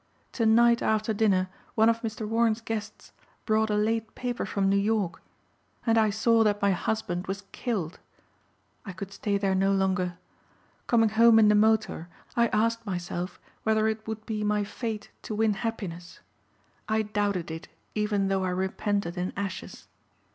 To 0.31 0.47
night 0.47 0.81
after 0.81 1.13
dinner 1.13 1.47
one 1.75 1.87
of 1.87 2.01
Mr. 2.01 2.27
Warren's 2.27 2.59
guests 2.59 3.11
brought 3.45 3.69
a 3.69 3.75
late 3.75 4.15
paper 4.15 4.47
from 4.47 4.67
New 4.67 4.75
York 4.75 5.21
and 5.85 5.95
I 5.95 6.09
saw 6.09 6.43
that 6.43 6.59
my 6.59 6.71
husband 6.71 7.27
was 7.27 7.43
killed. 7.51 7.99
I 8.83 8.93
could 8.93 9.11
stay 9.13 9.37
there 9.37 9.53
no 9.53 9.71
longer. 9.71 10.17
Coming 10.87 11.09
home 11.09 11.37
in 11.37 11.49
the 11.49 11.53
motor 11.53 12.09
I 12.35 12.47
asked 12.47 12.83
myself 12.83 13.39
whether 13.61 13.87
it 13.87 14.07
would 14.07 14.25
be 14.25 14.43
my 14.43 14.63
fate 14.63 15.11
to 15.21 15.35
win 15.35 15.53
happiness. 15.53 16.21
I 16.89 17.03
doubted 17.03 17.51
it 17.51 17.67
even 17.93 18.27
though 18.27 18.43
I 18.43 18.49
repented 18.49 19.17
in 19.19 19.31
ashes. 19.37 19.85